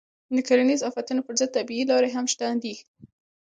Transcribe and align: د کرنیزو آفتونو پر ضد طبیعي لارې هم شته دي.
د 0.35 0.37
کرنیزو 0.47 0.87
آفتونو 0.89 1.21
پر 1.27 1.33
ضد 1.39 1.49
طبیعي 1.57 1.83
لارې 1.91 2.09
هم 2.15 2.25
شته 2.33 2.45
دي. 2.63 2.75